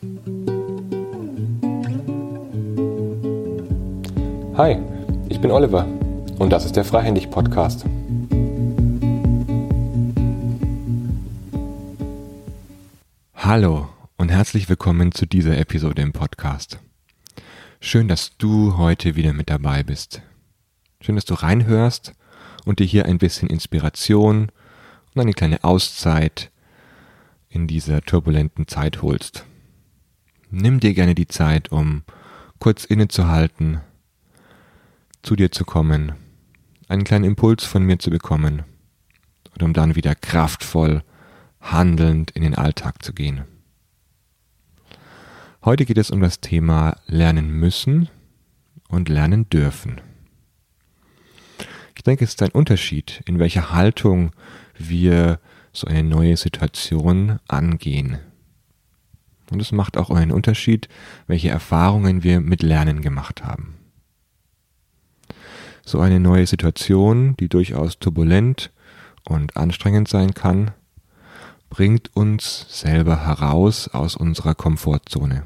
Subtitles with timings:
[0.00, 0.06] Hi,
[5.28, 5.86] ich bin Oliver
[6.38, 7.84] und das ist der Freihändig Podcast.
[13.34, 16.78] Hallo und herzlich willkommen zu dieser Episode im Podcast.
[17.80, 20.22] Schön, dass du heute wieder mit dabei bist.
[21.00, 22.14] Schön, dass du reinhörst
[22.64, 24.52] und dir hier ein bisschen Inspiration
[25.14, 26.52] und eine kleine Auszeit
[27.48, 29.44] in dieser turbulenten Zeit holst.
[30.50, 32.02] Nimm dir gerne die Zeit, um
[32.58, 33.80] kurz innezuhalten,
[35.22, 36.12] zu dir zu kommen,
[36.88, 38.62] einen kleinen Impuls von mir zu bekommen
[39.54, 41.02] und um dann wieder kraftvoll,
[41.60, 43.44] handelnd in den Alltag zu gehen.
[45.64, 48.08] Heute geht es um das Thema Lernen müssen
[48.88, 50.00] und lernen dürfen.
[51.94, 54.30] Ich denke, es ist ein Unterschied, in welcher Haltung
[54.78, 55.40] wir
[55.72, 58.18] so eine neue Situation angehen.
[59.50, 60.88] Und es macht auch einen Unterschied,
[61.26, 63.76] welche Erfahrungen wir mit Lernen gemacht haben.
[65.84, 68.70] So eine neue Situation, die durchaus turbulent
[69.24, 70.72] und anstrengend sein kann,
[71.70, 75.44] bringt uns selber heraus aus unserer Komfortzone.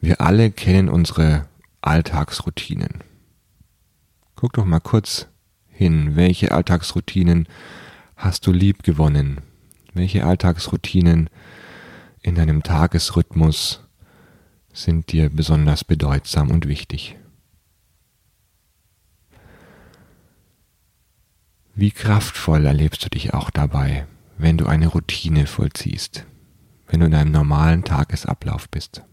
[0.00, 1.48] Wir alle kennen unsere
[1.80, 3.02] Alltagsroutinen.
[4.36, 5.26] Guck doch mal kurz
[5.68, 7.48] hin, welche Alltagsroutinen
[8.16, 9.40] hast du lieb gewonnen?
[9.94, 11.30] Welche Alltagsroutinen
[12.26, 13.84] in deinem Tagesrhythmus
[14.72, 17.16] sind dir besonders bedeutsam und wichtig?
[21.76, 26.26] Wie kraftvoll erlebst du dich auch dabei, wenn du eine Routine vollziehst,
[26.88, 29.04] wenn du in einem normalen Tagesablauf bist?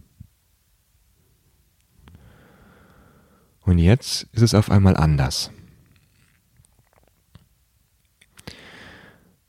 [3.62, 5.52] Und jetzt ist es auf einmal anders.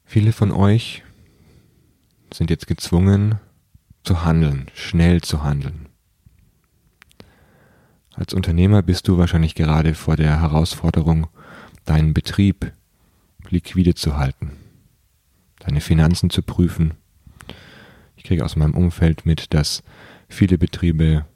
[0.04, 1.02] Viele von euch
[2.30, 3.40] sind jetzt gezwungen
[4.04, 5.88] zu handeln, schnell zu handeln.
[8.14, 11.26] Als Unternehmer bist du wahrscheinlich gerade vor der Herausforderung,
[11.84, 12.72] deinen Betrieb
[13.48, 14.52] liquide zu halten,
[15.58, 16.94] deine Finanzen zu prüfen.
[18.16, 19.82] Ich kriege aus meinem Umfeld mit, dass
[20.28, 21.26] viele Betriebe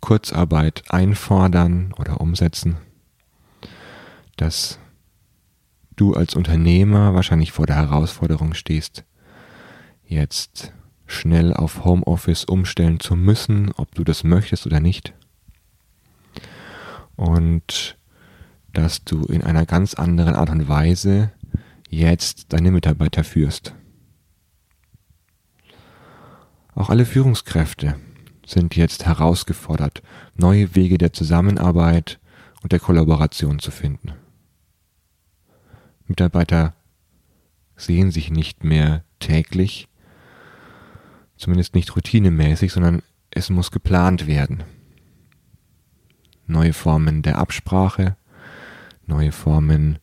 [0.00, 2.76] Kurzarbeit einfordern oder umsetzen,
[4.36, 4.78] dass
[5.96, 9.04] du als Unternehmer wahrscheinlich vor der Herausforderung stehst,
[10.04, 10.72] jetzt
[11.06, 15.12] schnell auf Homeoffice umstellen zu müssen, ob du das möchtest oder nicht.
[17.16, 17.96] Und
[18.72, 21.32] dass du in einer ganz anderen Art und Weise
[21.88, 23.74] jetzt deine Mitarbeiter führst.
[26.74, 27.94] Auch alle Führungskräfte
[28.44, 30.02] sind jetzt herausgefordert,
[30.36, 32.18] neue Wege der Zusammenarbeit
[32.62, 34.12] und der Kollaboration zu finden.
[36.06, 36.74] Mitarbeiter
[37.76, 39.88] sehen sich nicht mehr täglich,
[41.36, 44.62] zumindest nicht routinemäßig, sondern es muss geplant werden.
[46.46, 48.16] Neue Formen der Absprache,
[49.06, 49.98] neue Formen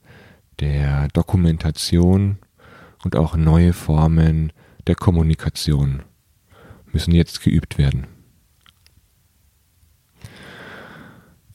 [0.59, 2.37] der Dokumentation
[3.03, 4.51] und auch neue Formen
[4.87, 6.03] der Kommunikation
[6.91, 8.07] müssen jetzt geübt werden.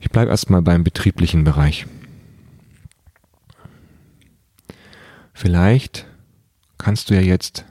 [0.00, 1.86] Ich bleibe erstmal beim betrieblichen Bereich.
[5.32, 6.06] Vielleicht
[6.78, 7.64] kannst du ja jetzt,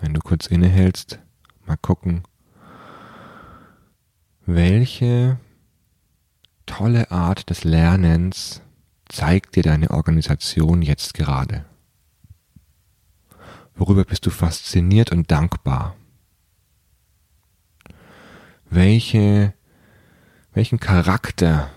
[0.00, 1.18] wenn du kurz innehältst,
[1.66, 2.22] mal gucken,
[4.46, 5.38] welche
[6.66, 8.62] tolle Art des Lernens
[9.08, 11.64] zeigt dir deine Organisation jetzt gerade?
[13.74, 15.96] Worüber bist du fasziniert und dankbar?
[18.70, 19.54] Welche,
[20.52, 21.70] welchen Charakter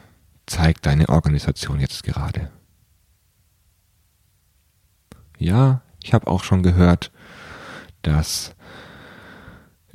[0.46, 2.52] zeigt deine Organisation jetzt gerade?
[5.38, 7.12] Ja, ich habe auch schon gehört,
[8.02, 8.56] dass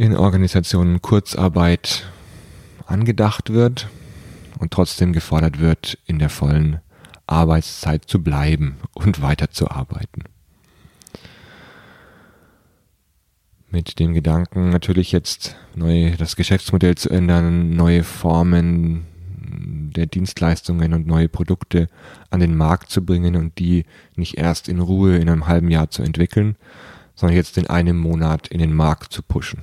[0.02, 2.10] in Organisationen Kurzarbeit
[2.86, 3.88] angedacht wird
[4.58, 6.80] und trotzdem gefordert wird, in der vollen
[7.28, 10.24] Arbeitszeit zu bleiben und weiterzuarbeiten.
[13.70, 19.06] Mit dem Gedanken natürlich jetzt neu das Geschäftsmodell zu ändern, neue Formen
[19.94, 21.86] der Dienstleistungen und neue Produkte
[22.28, 23.84] an den Markt zu bringen und die
[24.16, 26.56] nicht erst in Ruhe in einem halben Jahr zu entwickeln,
[27.14, 29.62] sondern jetzt in einem Monat in den Markt zu pushen.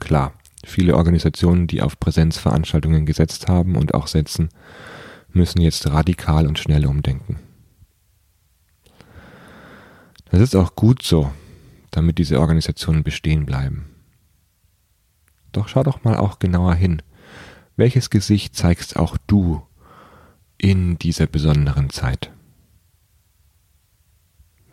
[0.00, 0.32] Klar,
[0.64, 4.50] viele Organisationen, die auf Präsenzveranstaltungen gesetzt haben und auch setzen,
[5.30, 7.38] müssen jetzt radikal und schnell umdenken.
[10.30, 11.30] Das ist auch gut so,
[11.90, 13.86] damit diese Organisationen bestehen bleiben.
[15.52, 17.02] Doch schau doch mal auch genauer hin,
[17.76, 19.62] welches Gesicht zeigst auch du
[20.58, 22.32] in dieser besonderen Zeit?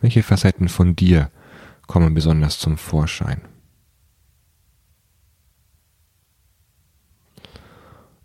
[0.00, 1.30] Welche Facetten von dir
[1.86, 3.40] kommen besonders zum Vorschein?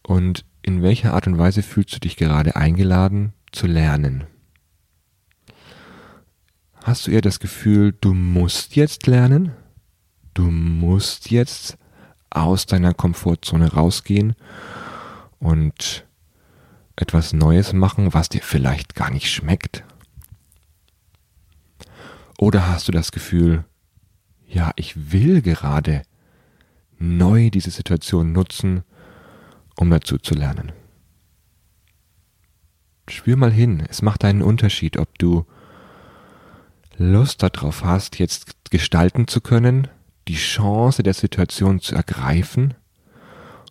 [0.09, 4.23] Und in welcher Art und Weise fühlst du dich gerade eingeladen zu lernen?
[6.83, 9.51] Hast du eher das Gefühl, du musst jetzt lernen?
[10.33, 11.77] Du musst jetzt
[12.31, 14.33] aus deiner Komfortzone rausgehen
[15.37, 16.07] und
[16.95, 19.83] etwas Neues machen, was dir vielleicht gar nicht schmeckt?
[22.39, 23.63] Oder hast du das Gefühl,
[24.47, 26.01] ja, ich will gerade
[26.97, 28.83] neu diese Situation nutzen,
[29.79, 30.71] um dazu zu lernen?
[33.07, 35.45] Spür mal hin, es macht einen Unterschied, ob du
[36.97, 39.87] Lust darauf hast, jetzt gestalten zu können,
[40.27, 42.73] die Chance der Situation zu ergreifen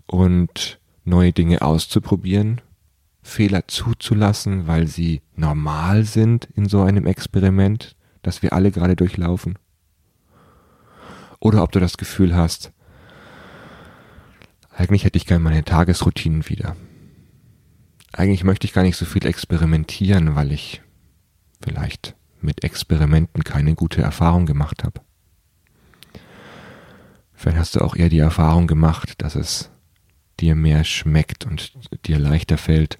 [0.07, 2.63] und neue Dinge auszuprobieren,
[3.23, 9.59] Fehler zuzulassen, weil sie normal sind in so einem Experiment, das wir alle gerade durchlaufen.
[11.39, 12.73] Oder ob du das Gefühl hast,
[14.79, 16.77] eigentlich hätte ich gerne meine Tagesroutinen wieder.
[18.13, 20.83] Eigentlich möchte ich gar nicht so viel experimentieren, weil ich
[21.61, 25.01] vielleicht mit Experimenten keine gute Erfahrung gemacht habe.
[27.35, 29.71] Vielleicht hast du auch eher die Erfahrung gemacht, dass es
[30.39, 31.73] dir mehr schmeckt und
[32.07, 32.99] dir leichter fällt,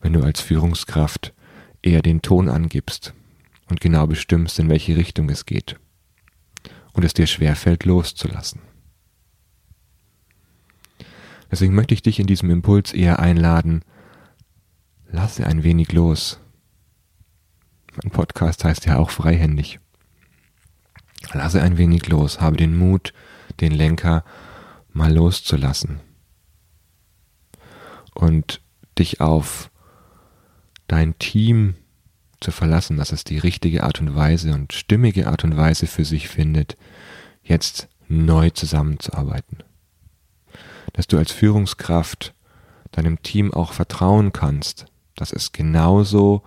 [0.00, 1.34] wenn du als Führungskraft
[1.82, 3.12] eher den Ton angibst
[3.68, 5.76] und genau bestimmst, in welche Richtung es geht
[6.94, 8.69] und es dir schwerfällt loszulassen.
[11.50, 13.82] Deswegen möchte ich dich in diesem Impuls eher einladen,
[15.10, 16.40] lasse ein wenig los.
[18.02, 19.80] Mein Podcast heißt ja auch freihändig.
[21.32, 23.12] Lasse ein wenig los, habe den Mut,
[23.60, 24.24] den Lenker
[24.92, 26.00] mal loszulassen
[28.14, 28.60] und
[28.98, 29.70] dich auf
[30.88, 31.74] dein Team
[32.40, 36.04] zu verlassen, dass es die richtige Art und Weise und stimmige Art und Weise für
[36.04, 36.76] sich findet,
[37.42, 39.58] jetzt neu zusammenzuarbeiten.
[40.92, 42.34] Dass du als Führungskraft
[42.92, 44.86] deinem Team auch vertrauen kannst,
[45.16, 46.42] dass es genauso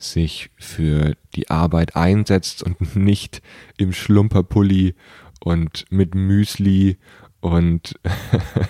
[0.00, 3.42] sich für die Arbeit einsetzt und nicht
[3.76, 4.94] im Schlumperpulli
[5.40, 6.98] und mit Müsli
[7.40, 7.98] und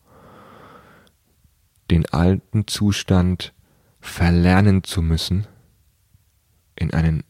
[1.90, 3.54] den alten Zustand
[4.00, 5.48] verlernen zu müssen,
[6.76, 7.24] in einen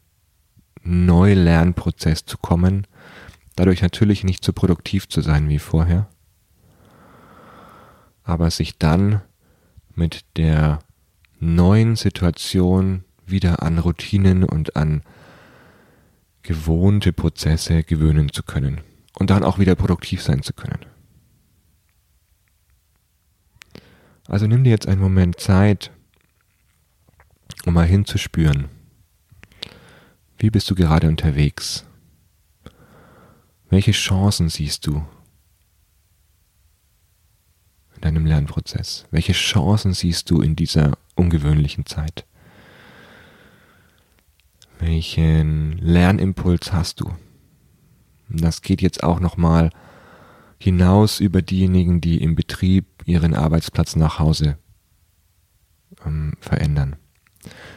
[0.82, 2.86] Neulernprozess zu kommen,
[3.56, 6.08] dadurch natürlich nicht so produktiv zu sein wie vorher,
[8.24, 9.22] aber sich dann
[9.94, 10.80] mit der
[11.38, 15.02] neuen Situation wieder an Routinen und an
[16.42, 18.80] gewohnte Prozesse gewöhnen zu können
[19.18, 20.84] und dann auch wieder produktiv sein zu können.
[24.26, 25.90] Also nimm dir jetzt einen Moment Zeit,
[27.66, 28.68] um mal hinzuspüren.
[30.38, 31.84] Wie bist du gerade unterwegs?
[33.68, 35.04] Welche Chancen siehst du
[38.02, 39.06] deinem Lernprozess?
[39.10, 42.26] Welche Chancen siehst du in dieser ungewöhnlichen Zeit?
[44.78, 47.12] Welchen Lernimpuls hast du?
[48.28, 49.70] Das geht jetzt auch nochmal
[50.58, 54.58] hinaus über diejenigen, die im Betrieb ihren Arbeitsplatz nach Hause
[56.04, 56.96] ähm, verändern.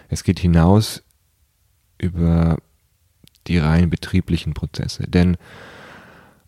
[0.10, 1.04] Es geht hinaus
[1.98, 2.58] über
[3.48, 5.04] die rein betrieblichen Prozesse.
[5.08, 5.38] Denn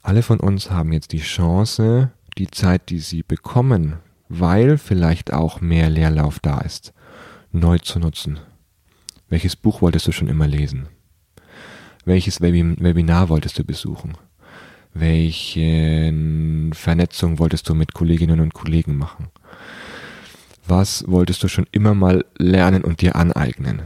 [0.01, 5.61] alle von uns haben jetzt die Chance, die Zeit, die sie bekommen weil vielleicht auch
[5.61, 6.93] mehr Leerlauf da ist,
[7.51, 8.39] neu zu nutzen.
[9.29, 10.87] Welches Buch wolltest du schon immer lesen?
[12.05, 14.17] Welches Webinar wolltest du besuchen?
[14.93, 16.13] Welche
[16.73, 19.27] Vernetzung wolltest du mit Kolleginnen und Kollegen machen?
[20.65, 23.83] Was wolltest du schon immer mal lernen und dir aneignen?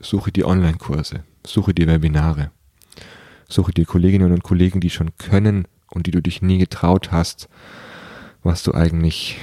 [0.00, 2.50] Suche dir Online-Kurse, suche dir Webinare,
[3.48, 7.48] suche dir Kolleginnen und Kollegen, die schon können und die du dich nie getraut hast,
[8.42, 9.38] was du eigentlich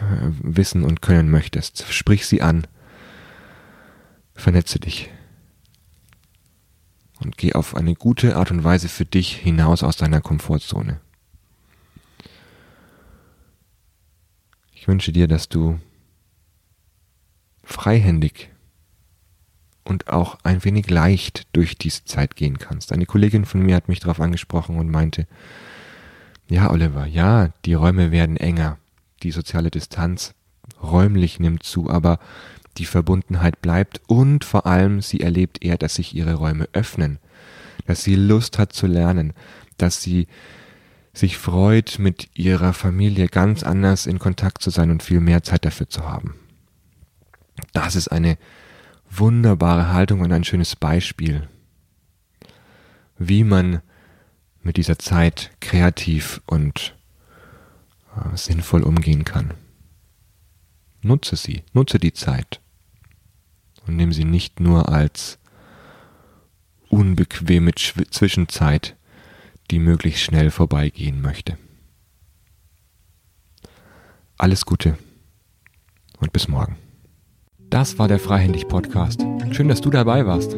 [0.00, 1.86] äh, wissen und können möchtest.
[1.92, 2.66] Sprich sie an,
[4.34, 5.10] vernetze dich
[7.22, 11.00] und geh auf eine gute Art und Weise für dich hinaus aus deiner Komfortzone.
[14.74, 15.78] Ich wünsche dir, dass du
[17.62, 18.50] freihändig
[19.84, 22.92] und auch ein wenig leicht durch diese Zeit gehen kannst.
[22.92, 25.26] Eine Kollegin von mir hat mich darauf angesprochen und meinte,
[26.52, 28.76] ja, Oliver, ja, die Räume werden enger,
[29.22, 30.34] die soziale Distanz
[30.82, 32.18] räumlich nimmt zu, aber
[32.76, 37.18] die Verbundenheit bleibt und vor allem sie erlebt eher, dass sich ihre Räume öffnen,
[37.86, 39.32] dass sie Lust hat zu lernen,
[39.78, 40.26] dass sie
[41.14, 45.64] sich freut, mit ihrer Familie ganz anders in Kontakt zu sein und viel mehr Zeit
[45.64, 46.34] dafür zu haben.
[47.72, 48.36] Das ist eine
[49.10, 51.48] wunderbare Haltung und ein schönes Beispiel,
[53.16, 53.80] wie man
[54.62, 56.96] mit dieser Zeit kreativ und
[58.16, 59.54] äh, sinnvoll umgehen kann.
[61.02, 62.60] Nutze sie, nutze die Zeit
[63.86, 65.38] und nimm sie nicht nur als
[66.88, 68.96] unbequeme Zwischenzeit,
[69.70, 71.56] die möglichst schnell vorbeigehen möchte.
[74.36, 74.98] Alles Gute
[76.18, 76.76] und bis morgen.
[77.58, 79.24] Das war der Freihändig Podcast.
[79.52, 80.54] Schön, dass du dabei warst.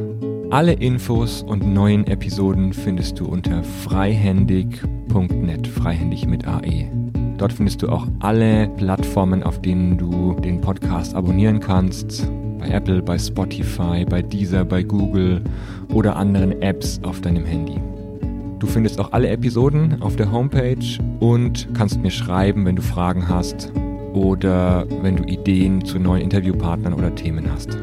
[0.51, 6.91] Alle Infos und neuen Episoden findest du unter freihändig.net, freihändig mit AE.
[7.39, 12.31] Dort findest du auch alle Plattformen, auf denen du den Podcast abonnieren kannst.
[12.61, 15.43] Bei Apple, bei Spotify, bei Deezer, bei Google
[15.93, 17.81] oder anderen Apps auf deinem Handy.
[18.61, 23.29] Du findest auch alle Episoden auf der Homepage und kannst mir schreiben, wenn du Fragen
[23.29, 23.73] hast
[24.13, 27.77] oder wenn du Ideen zu neuen Interviewpartnern oder Themen hast.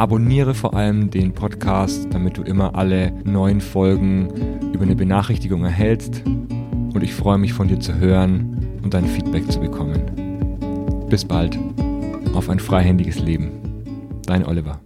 [0.00, 4.30] Abonniere vor allem den Podcast, damit du immer alle neuen Folgen
[4.72, 6.22] über eine Benachrichtigung erhältst.
[6.24, 11.06] Und ich freue mich von dir zu hören und dein Feedback zu bekommen.
[11.10, 11.58] Bis bald.
[12.32, 13.50] Auf ein freihändiges Leben.
[14.24, 14.80] Dein Oliver.